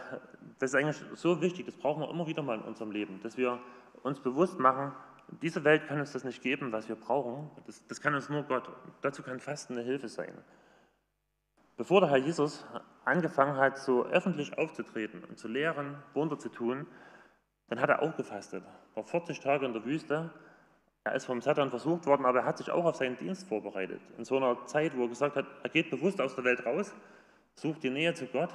[0.58, 3.38] das ist eigentlich so wichtig, das brauchen wir immer wieder mal in unserem Leben, dass
[3.38, 3.58] wir
[4.02, 4.92] uns bewusst machen,
[5.40, 7.50] diese Welt kann uns das nicht geben, was wir brauchen.
[7.66, 8.70] Das, das kann uns nur Gott.
[9.00, 10.34] Dazu kann Fasten eine Hilfe sein.
[11.76, 12.64] Bevor der Herr Jesus
[13.04, 16.86] angefangen hat, so öffentlich aufzutreten und zu lehren, Wunder zu tun,
[17.68, 18.64] dann hat er auch gefastet.
[18.94, 20.30] War 40 Tage in der Wüste.
[21.04, 24.00] Er ist vom Satan versucht worden, aber er hat sich auch auf seinen Dienst vorbereitet.
[24.16, 26.94] In so einer Zeit, wo er gesagt hat, er geht bewusst aus der Welt raus,
[27.54, 28.50] sucht die Nähe zu Gott.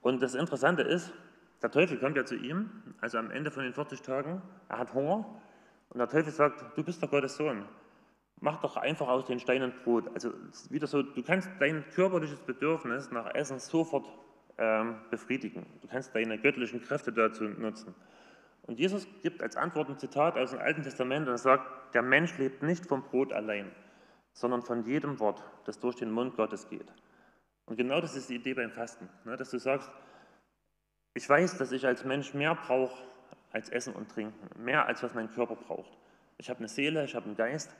[0.00, 1.12] Und das Interessante ist,
[1.60, 4.94] der Teufel kommt ja zu ihm, also am Ende von den 40 Tagen, er hat
[4.94, 5.26] Hunger
[5.90, 7.64] und der Teufel sagt, du bist doch Gottes Sohn.
[8.40, 10.10] Mach doch einfach aus den Steinen Brot.
[10.14, 10.32] Also
[10.70, 14.06] wieder so, du kannst dein körperliches Bedürfnis nach Essen sofort
[14.58, 15.66] ähm, befriedigen.
[15.80, 17.94] Du kannst deine göttlichen Kräfte dazu nutzen.
[18.62, 22.36] Und Jesus gibt als Antwort ein Zitat aus dem Alten Testament und sagt, der Mensch
[22.38, 23.70] lebt nicht vom Brot allein,
[24.32, 26.92] sondern von jedem Wort, das durch den Mund Gottes geht.
[27.64, 29.36] Und genau das ist die Idee beim Fasten, ne?
[29.36, 29.90] dass du sagst,
[31.14, 33.02] ich weiß, dass ich als Mensch mehr brauche
[33.52, 35.96] als Essen und Trinken, mehr als was mein Körper braucht.
[36.36, 37.74] Ich habe eine Seele, ich habe einen Geist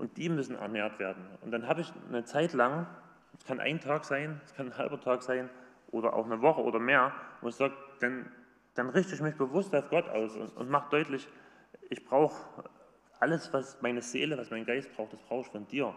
[0.00, 1.22] und die müssen ernährt werden.
[1.42, 2.86] Und dann habe ich eine Zeit lang,
[3.38, 5.50] es kann ein Tag sein, es kann ein halber Tag sein
[5.90, 8.32] oder auch eine Woche oder mehr, wo ich sage, dann,
[8.74, 11.28] dann richte ich mich bewusst auf Gott aus und, und mache deutlich,
[11.90, 12.64] ich brauche
[13.18, 15.94] alles, was meine Seele, was mein Geist braucht, das brauche ich von dir.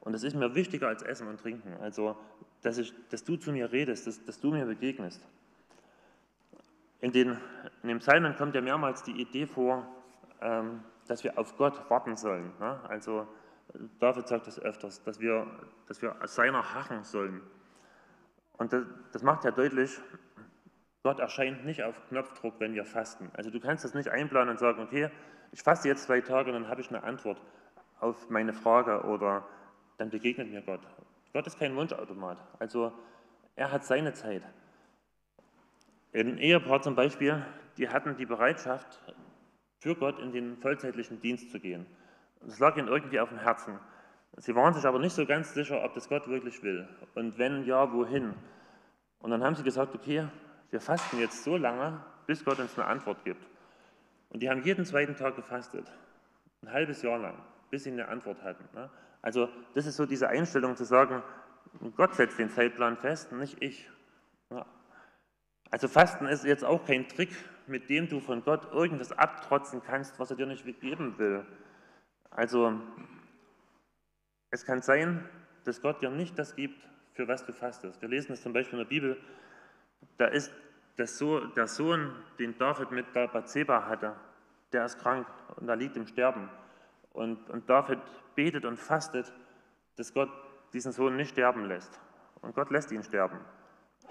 [0.00, 1.74] Und das ist mir wichtiger als Essen und Trinken.
[1.80, 2.16] Also,
[2.62, 5.20] dass, ich, dass du zu mir redest, dass, dass du mir begegnest.
[7.00, 7.36] In den,
[7.82, 9.86] in den Psalmen kommt ja mehrmals die Idee vor,
[10.40, 12.50] ähm, dass wir auf Gott warten sollen.
[12.58, 12.80] Ne?
[12.88, 13.26] Also
[13.98, 15.46] David sagt das öfters, dass wir,
[15.86, 17.40] dass wir seiner harren sollen.
[18.58, 19.98] Und das, das macht ja deutlich,
[21.02, 23.30] Gott erscheint nicht auf Knopfdruck, wenn wir fasten.
[23.34, 25.10] Also du kannst das nicht einplanen und sagen, okay,
[25.50, 27.40] ich faste jetzt zwei Tage und dann habe ich eine Antwort
[27.98, 29.44] auf meine Frage oder
[29.98, 30.80] dann begegnet mir Gott.
[31.32, 32.38] Gott ist kein Wunschautomat.
[32.58, 32.92] Also
[33.56, 34.42] er hat seine Zeit.
[36.14, 37.44] Ein Ehepaar zum Beispiel,
[37.78, 39.00] die hatten die Bereitschaft,
[39.78, 41.86] für Gott in den vollzeitlichen Dienst zu gehen.
[42.46, 43.78] Das lag ihnen irgendwie auf dem Herzen.
[44.38, 46.88] Sie waren sich aber nicht so ganz sicher, ob das Gott wirklich will.
[47.14, 48.34] Und wenn ja, wohin?
[49.20, 50.26] Und dann haben sie gesagt, okay,
[50.70, 53.46] wir fasten jetzt so lange, bis Gott uns eine Antwort gibt.
[54.30, 55.86] Und die haben jeden zweiten Tag gefastet.
[56.62, 57.34] Ein halbes Jahr lang,
[57.70, 58.64] bis sie eine Antwort hatten.
[58.74, 58.88] Ne?
[59.20, 61.22] Also das ist so diese Einstellung zu sagen,
[61.96, 63.90] Gott setzt den Zeitplan fest, nicht ich.
[65.70, 67.30] Also Fasten ist jetzt auch kein Trick,
[67.66, 71.46] mit dem du von Gott irgendwas abtrotzen kannst, was er dir nicht geben will.
[72.34, 72.80] Also
[74.50, 75.28] es kann sein,
[75.64, 78.00] dass Gott dir nicht das gibt, für was du fastest.
[78.00, 79.16] Wir lesen es zum Beispiel in der Bibel,
[80.18, 80.50] da ist
[81.04, 84.14] so, der Sohn, den David mit der Bathseba hatte,
[84.72, 86.48] der ist krank und er liegt im Sterben.
[87.12, 87.98] Und, und David
[88.34, 89.32] betet und fastet,
[89.96, 90.30] dass Gott
[90.72, 92.00] diesen Sohn nicht sterben lässt.
[92.40, 93.38] Und Gott lässt ihn sterben.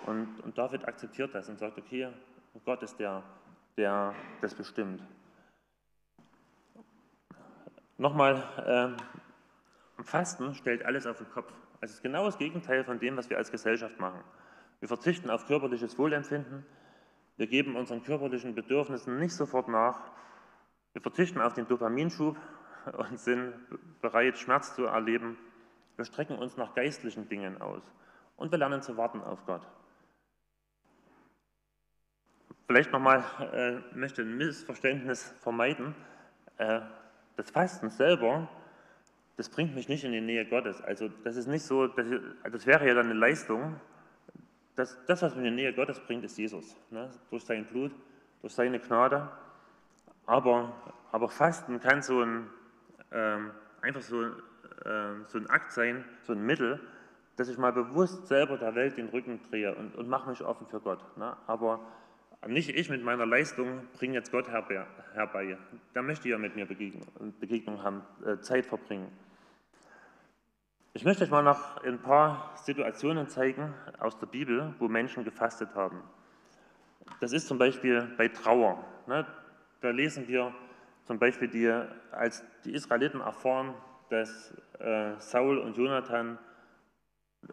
[0.06, 2.10] Und, und David akzeptiert das und sagt, okay,
[2.66, 3.24] Gott ist der,
[3.78, 5.02] der das bestimmt.
[8.02, 8.98] Nochmal,
[10.00, 11.54] äh, Fasten stellt alles auf den Kopf.
[11.82, 14.24] Also es ist genau das Gegenteil von dem, was wir als Gesellschaft machen.
[14.80, 16.66] Wir verzichten auf körperliches Wohlempfinden,
[17.38, 20.00] wir geben unseren körperlichen Bedürfnissen nicht sofort nach,
[20.94, 22.38] wir verzichten auf den Dopaminschub
[22.98, 23.54] und sind
[24.02, 25.38] bereit, Schmerz zu erleben.
[25.96, 27.84] Wir strecken uns nach geistlichen Dingen aus
[28.36, 29.62] und wir lernen zu warten auf Gott.
[32.66, 35.94] Vielleicht nochmal, äh, möchte ein Missverständnis vermeiden.
[36.58, 36.82] Äh,
[37.42, 38.48] das Fasten selber,
[39.36, 40.80] das bringt mich nicht in die Nähe Gottes.
[40.82, 42.06] Also das ist nicht so, das,
[42.52, 43.80] das wäre ja dann eine Leistung.
[44.76, 46.76] Das, das, was mich in die Nähe Gottes bringt, ist Jesus.
[46.92, 47.10] Ne?
[47.32, 47.92] Durch sein Blut,
[48.42, 49.28] durch seine Gnade.
[50.28, 50.72] Aber,
[51.12, 52.48] aber Fasten kann so ein,
[53.12, 53.50] ähm,
[53.82, 54.24] einfach so,
[54.86, 56.80] ähm, so ein Akt sein, so ein Mittel,
[57.38, 60.68] dass ich mal bewusst selber der Welt den Rücken drehe und, und mache mich offen
[60.68, 61.04] für Gott.
[61.18, 61.36] Ne?
[61.48, 61.80] Aber
[62.48, 65.58] nicht ich mit meiner Leistung bringe jetzt Gott herbei.
[65.94, 67.08] Der möchte ja mit mir Begegnung,
[67.40, 69.12] Begegnung haben, äh, Zeit verbringen.
[70.94, 75.74] Ich möchte euch mal noch ein paar Situationen zeigen aus der Bibel, wo Menschen gefastet
[75.76, 76.02] haben.
[77.20, 78.84] Das ist zum Beispiel bei Trauer.
[79.08, 79.26] Ne?
[79.80, 80.54] Da lesen wir
[81.06, 81.70] zum Beispiel, die,
[82.12, 83.74] als die Israeliten erfahren,
[84.10, 86.38] dass äh, Saul und Jonathan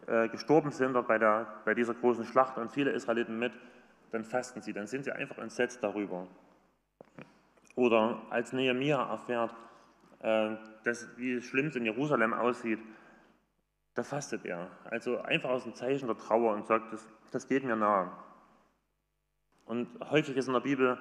[0.07, 3.53] äh, gestorben sind bei, der, bei dieser großen Schlacht und viele Israeliten mit,
[4.11, 6.27] dann fasten sie, dann sind sie einfach entsetzt darüber.
[7.75, 9.55] Oder als Nehemiah erfährt,
[10.19, 12.79] äh, dass, wie schlimm es in Jerusalem aussieht,
[13.93, 14.69] da fastet er.
[14.85, 18.11] Also einfach aus dem Zeichen der Trauer und sagt, das, das geht mir nahe.
[19.65, 20.97] Und häufig ist in der Bibel,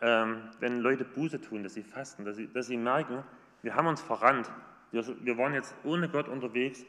[0.00, 3.22] ähm, wenn Leute Buße tun, dass sie fasten, dass sie, dass sie merken,
[3.62, 4.50] wir haben uns verrannt.
[4.90, 6.84] Wir, wir waren jetzt ohne Gott unterwegs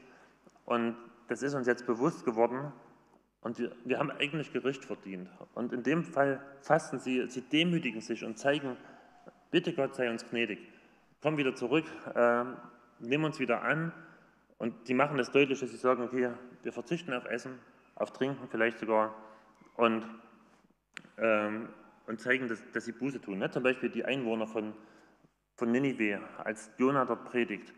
[0.66, 0.96] und
[1.28, 2.72] das ist uns jetzt bewusst geworden
[3.48, 5.30] und wir, wir haben eigentlich Gericht verdient.
[5.56, 8.76] Und in dem Fall fasten sie, sie demütigen sich und zeigen,
[9.52, 10.60] bitte Gott sei uns gnädig.
[11.22, 12.44] Komm wieder zurück, äh,
[13.00, 13.94] nimm uns wieder an.
[14.58, 16.32] Und die machen das deutlich, dass sie sagen, okay,
[16.62, 17.58] wir verzichten auf Essen,
[17.96, 19.16] auf Trinken vielleicht sogar
[19.78, 20.06] und,
[21.18, 21.70] ähm,
[22.06, 23.38] und zeigen, dass, dass, sie Buße tun.
[23.38, 23.50] Ne?
[23.50, 24.74] Zum Beispiel die Einwohner von,
[25.56, 27.74] von Ninive, als Jonah dort predigt,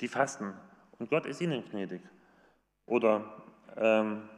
[0.00, 0.54] die fasten
[1.00, 2.00] und Gott ist ihnen gnädig.
[2.86, 3.42] Oder
[3.76, 4.28] ähm,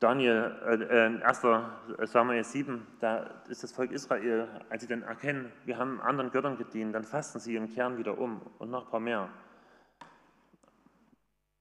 [0.00, 1.44] Daniel, äh, 1.
[1.44, 6.30] Äh, Samuel 7, da ist das Volk Israel, als sie dann erkennen, wir haben anderen
[6.30, 9.28] Göttern gedient, dann fasten sie und kehren wieder um und noch ein paar mehr.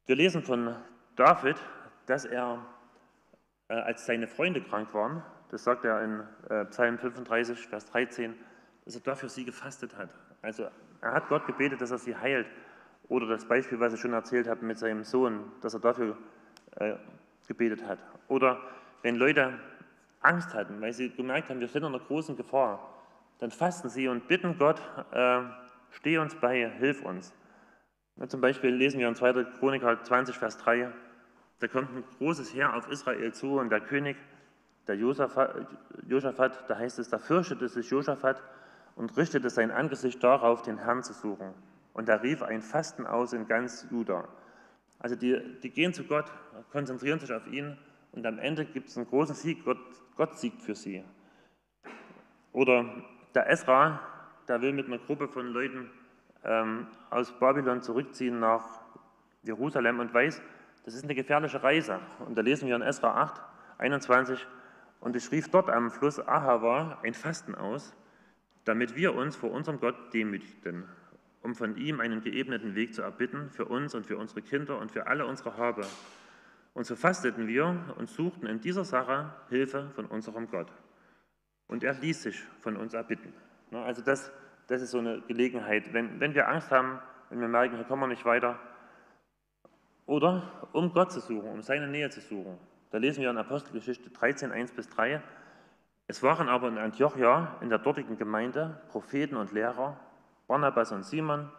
[0.06, 0.76] Wir lesen von
[1.16, 1.58] David,
[2.06, 2.64] dass er,
[3.70, 8.36] äh, als seine Freunde krank waren, das sagt er in äh, Psalm 35, Vers 13,
[8.86, 10.14] dass er dafür sie gefastet hat.
[10.44, 10.68] Also
[11.02, 12.48] er hat Gott gebetet, dass er sie heilt.
[13.08, 16.18] Oder das Beispiel, was ich schon erzählt habe mit seinem Sohn, dass er dafür
[16.76, 16.96] äh,
[17.48, 18.00] gebetet hat.
[18.28, 18.62] Oder
[19.02, 19.54] wenn Leute
[20.22, 22.94] Angst hatten, weil sie gemerkt haben, wir sind in einer großen Gefahr,
[23.40, 24.82] dann fasten sie und bitten Gott,
[25.12, 25.42] äh,
[25.92, 27.34] steh uns bei, hilf uns.
[28.18, 29.46] Ja, zum Beispiel lesen wir in 2.
[29.60, 30.92] Chroniker 20, Vers 3,
[31.60, 34.18] da kommt ein großes Heer auf Israel zu und der König,
[34.88, 38.42] der Josaphat, da heißt es, da fürchtete sich Josaphat
[38.96, 41.54] und richtete sein Angesicht darauf, den Herrn zu suchen.
[41.94, 44.28] Und er rief ein Fasten aus in ganz Juda.
[45.00, 46.32] Also die, die gehen zu Gott,
[46.72, 47.78] konzentrieren sich auf ihn
[48.12, 49.78] und am Ende gibt es einen großen Sieg, Gott,
[50.16, 51.04] Gott siegt für sie.
[52.52, 52.86] Oder
[53.36, 54.00] der Esra,
[54.48, 55.92] der will mit einer Gruppe von Leuten
[56.44, 58.82] ähm, aus Babylon zurückziehen nach
[59.44, 60.42] Jerusalem und weiß,
[60.86, 62.00] das ist eine gefährliche Reise.
[62.26, 63.42] Und da lesen wir in Esra 8,
[63.78, 64.48] 21,
[65.00, 67.94] und ich rief dort am Fluss Ahava ein Fasten aus,
[68.66, 70.86] damit wir uns vor unserem Gott demütigten
[71.48, 74.92] um von ihm einen geebneten Weg zu erbitten für uns und für unsere Kinder und
[74.92, 75.88] für alle unsere Habe.
[76.74, 80.70] Und so fasteten wir und suchten in dieser Sache Hilfe von unserem Gott.
[81.70, 83.32] Und er ließ sich von uns erbitten.
[83.72, 84.30] Also das,
[84.68, 88.02] das ist so eine Gelegenheit, wenn, wenn wir Angst haben, wenn wir merken, hier kommen
[88.02, 88.60] wir nicht weiter,
[90.06, 92.58] oder um Gott zu suchen, um seine Nähe zu suchen.
[92.92, 95.22] Da lesen wir in Apostelgeschichte 13, 1 bis 3.
[96.08, 99.98] Es waren aber in Antiochia, in der dortigen Gemeinde, Propheten und Lehrer,
[100.48, 101.50] Barnabas und Simon,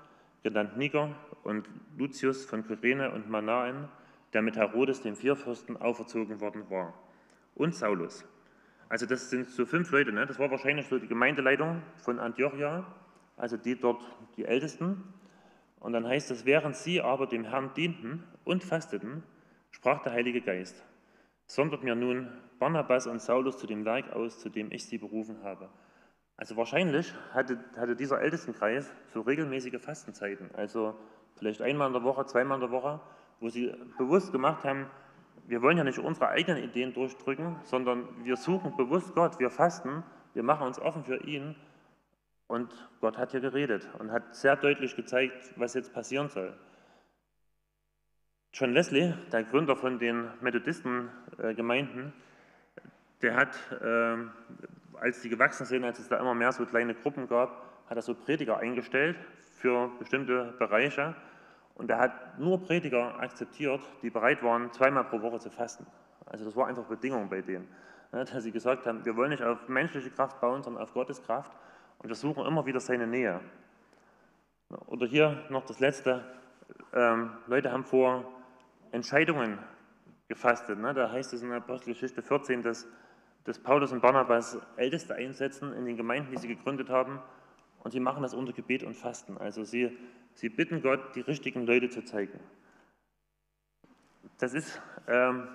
[0.43, 3.89] genannt Niger, und Lucius von Kyrene und Manaen,
[4.33, 6.95] der mit Herodes, dem Vierfürsten, auferzogen worden war,
[7.55, 8.25] und Saulus.
[8.89, 10.27] Also das sind so fünf Leute, ne?
[10.27, 12.87] das war wahrscheinlich so die Gemeindeleitung von Antiochia,
[13.37, 14.03] also die dort
[14.37, 15.05] die Ältesten.
[15.81, 19.23] Und dann heißt es, während sie aber dem Herrn dienten und fasteten,
[19.71, 20.83] sprach der Heilige Geist,
[21.47, 25.43] sondert mir nun Barnabas und Saulus zu dem Werk aus, zu dem ich sie berufen
[25.45, 25.69] habe.
[26.39, 30.95] Also wahrscheinlich hatte, hatte dieser Ältestenkreis so regelmäßige Fastenzeiten, also
[31.37, 33.01] vielleicht einmal in der Woche, zweimal in der Woche,
[33.41, 34.87] wo sie bewusst gemacht haben,
[35.47, 40.05] wir wollen ja nicht unsere eigenen Ideen durchdrücken, sondern wir suchen bewusst Gott, wir fasten,
[40.35, 41.57] wir machen uns offen für ihn
[42.47, 46.55] und Gott hat hier geredet und hat sehr deutlich gezeigt, was jetzt passieren soll.
[48.53, 52.13] John Wesley, der Gründer von den Methodistengemeinden,
[53.23, 54.17] der hat, äh,
[55.01, 58.03] als die gewachsen sind, als es da immer mehr so kleine Gruppen gab, hat er
[58.03, 59.17] so Prediger eingestellt
[59.57, 61.15] für bestimmte Bereiche.
[61.75, 65.87] Und er hat nur Prediger akzeptiert, die bereit waren, zweimal pro Woche zu fasten.
[66.27, 67.69] Also das war einfach Bedingung bei denen.
[68.11, 71.53] Dass sie gesagt haben, wir wollen nicht auf menschliche Kraft bauen, sondern auf Gottes Kraft.
[71.99, 73.41] Und wir suchen immer wieder seine Nähe.
[74.87, 76.25] Oder hier noch das Letzte.
[76.93, 78.25] Ähm, Leute haben vor
[78.93, 79.59] Entscheidungen
[80.29, 80.79] gefastet.
[80.79, 80.95] Ne?
[80.95, 82.87] Da heißt es in der Apostelgeschichte 14, dass,
[83.49, 87.19] dass Paulus und Barnabas Älteste einsetzen in den Gemeinden, die sie gegründet haben.
[87.83, 89.39] Und sie machen das unter Gebet und Fasten.
[89.39, 89.97] Also sie,
[90.35, 92.39] sie bitten Gott, die richtigen Leute zu zeigen.
[94.37, 95.49] Das ist, ähm,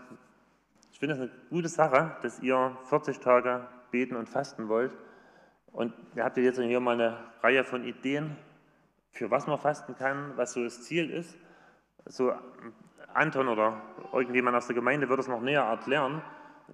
[0.91, 4.91] ich finde das eine gute Sache, dass ihr 40 Tage beten und fasten wollt.
[5.71, 8.36] Und ihr habt jetzt hier mal eine Reihe von Ideen,
[9.12, 11.38] für was man fasten kann, was so das Ziel ist.
[12.06, 12.34] So
[13.13, 13.79] Anton oder
[14.12, 16.23] irgendjemand aus der Gemeinde wird es noch näher erklären,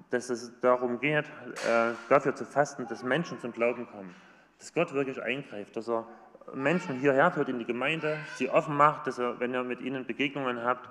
[0.10, 4.16] dass es darum geht, äh, dafür zu fasten, dass Menschen zum Glauben kommen
[4.60, 6.06] dass Gott wirklich eingreift, dass er
[6.54, 10.06] Menschen hierher führt in die Gemeinde, sie offen macht, dass er, wenn ihr mit ihnen
[10.06, 10.90] Begegnungen habt,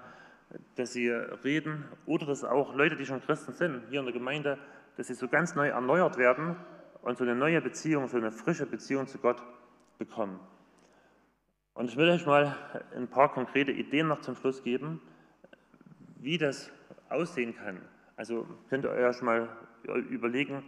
[0.77, 4.59] dass sie reden oder dass auch Leute, die schon Christen sind, hier in der Gemeinde,
[4.97, 6.57] dass sie so ganz neu erneuert werden
[7.03, 9.43] und so eine neue Beziehung, so eine frische Beziehung zu Gott
[9.99, 10.41] bekommen.
[11.75, 12.57] Und ich will euch mal
[12.97, 15.01] ein paar konkrete Ideen noch zum Schluss geben,
[16.17, 16.73] wie das
[17.11, 17.81] aussehen kann.
[18.19, 19.49] Also könnt ihr euch mal
[19.85, 20.65] überlegen,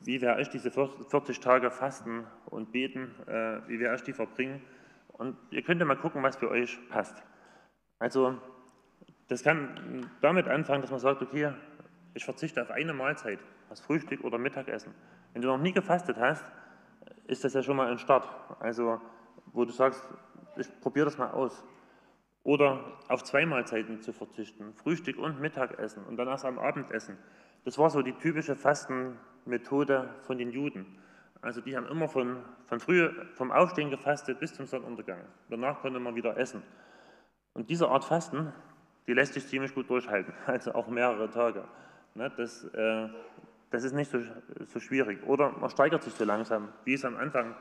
[0.00, 4.60] wie werde ich diese 40 Tage fasten und beten, äh, wie werde ich die verbringen.
[5.08, 7.22] Und ihr könnt ja mal gucken, was für euch passt.
[7.98, 8.36] Also
[9.28, 11.54] das kann damit anfangen, dass man sagt, okay,
[12.12, 13.38] ich verzichte auf eine Mahlzeit,
[13.70, 14.92] das Frühstück oder Mittagessen.
[15.32, 16.44] Wenn du noch nie gefastet hast,
[17.28, 18.28] ist das ja schon mal ein Start.
[18.60, 19.00] Also
[19.54, 20.06] wo du sagst,
[20.58, 21.64] ich probiere das mal aus.
[22.44, 27.16] Oder auf zwei Mahlzeiten zu verzichten, Frühstück und Mittagessen und erst am Abendessen.
[27.64, 30.98] Das war so die typische Fastenmethode von den Juden.
[31.40, 35.20] Also die haben immer von, von früh, vom Aufstehen gefastet bis zum Sonnenuntergang.
[35.50, 36.62] Danach konnte man wieder essen.
[37.54, 38.52] Und diese Art Fasten,
[39.06, 41.64] die lässt sich ziemlich gut durchhalten, also auch mehrere Tage.
[42.14, 43.08] Ne, das, äh,
[43.70, 44.18] das ist nicht so,
[44.66, 45.24] so schwierig.
[45.26, 47.54] Oder man steigert sich so langsam, wie ich es am Anfang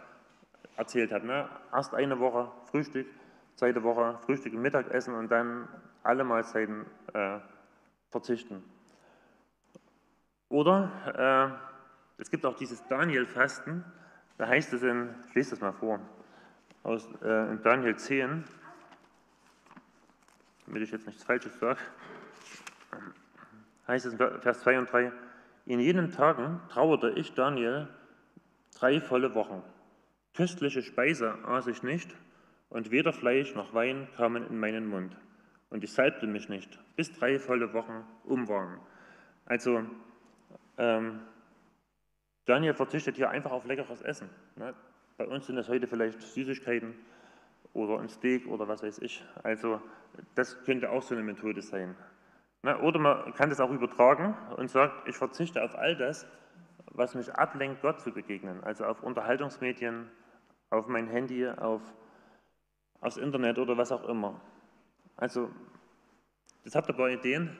[0.76, 1.26] erzählt habe.
[1.26, 1.50] Ne?
[1.74, 3.08] Erst eine Woche Frühstück,
[3.62, 5.67] zweite Woche Frühstück und Mittagessen und dann
[6.02, 7.38] alle Mahlzeiten äh,
[8.10, 8.63] verzichten.
[10.50, 11.60] Oder
[12.17, 13.86] äh, es gibt auch dieses Daniel-Fasten,
[14.39, 16.00] da heißt es in, ich lese das mal vor,
[16.82, 18.45] aus äh, in Daniel 10,
[20.65, 21.78] damit ich jetzt nichts Falsches sage,
[23.88, 25.12] heißt es in Vers 2 und 3,
[25.67, 27.88] in jenen Tagen trauerte ich, Daniel,
[28.74, 29.62] drei volle Wochen.
[30.34, 32.15] Köstliche Speise aß ich nicht,
[32.72, 35.16] und weder Fleisch noch Wein kamen in meinen Mund.
[35.70, 38.80] Und ich salbte mich nicht, bis drei volle Wochen um waren.
[39.46, 39.84] Also
[40.78, 41.20] ähm,
[42.46, 44.30] Daniel verzichtet hier einfach auf leckeres Essen.
[44.56, 44.74] Ne?
[45.18, 46.96] Bei uns sind das heute vielleicht Süßigkeiten
[47.74, 49.24] oder ein Steak oder was weiß ich.
[49.44, 49.82] Also
[50.36, 51.96] das könnte auch so eine Methode sein.
[52.64, 52.78] Ne?
[52.80, 56.26] Oder man kann das auch übertragen und sagt, ich verzichte auf all das,
[56.94, 58.64] was mich ablenkt, Gott zu begegnen.
[58.64, 60.10] Also auf Unterhaltungsmedien,
[60.70, 61.82] auf mein Handy, auf,
[63.02, 64.40] aufs Internet oder was auch immer.
[65.18, 65.50] Also,
[66.64, 67.58] jetzt habt ihr ein paar Ideen.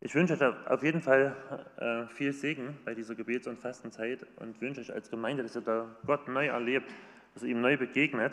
[0.00, 1.34] Ich wünsche euch auf jeden Fall
[1.76, 5.62] äh, viel Segen bei dieser Gebets- und Fastenzeit und wünsche euch als Gemeinde, dass ihr
[5.62, 6.92] da Gott neu erlebt,
[7.34, 8.32] dass ihr ihm neu begegnet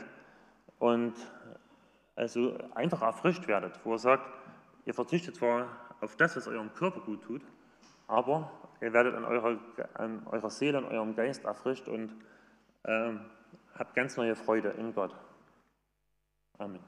[0.78, 1.14] und
[2.16, 4.30] also einfach erfrischt werdet, wo er sagt,
[4.86, 5.68] ihr verzichtet zwar
[6.02, 7.42] auf das, was eurem Körper gut tut,
[8.08, 9.58] aber ihr werdet an eurer,
[9.96, 12.14] an eurer Seele, an eurem Geist erfrischt und
[12.84, 13.14] äh,
[13.78, 15.16] habt ganz neue Freude in Gott.
[16.60, 16.80] Amin.